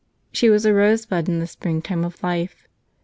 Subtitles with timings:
[0.31, 2.67] She was a rosebud in the springtime of life.